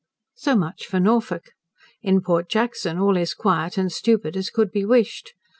[0.33, 1.51] So much for Norfolk.
[2.01, 5.35] In Port Jackson all is quiet and stupid as could be wished.